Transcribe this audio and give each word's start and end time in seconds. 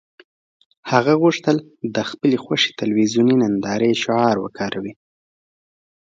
هغه 0.91 1.13
غوښتل 1.21 1.57
د 1.95 1.97
خپلې 2.09 2.37
خوښې 2.43 2.71
تلویزیوني 2.79 3.35
نندارې 3.41 3.91
شعار 4.03 4.35
وکاروي 4.39 4.93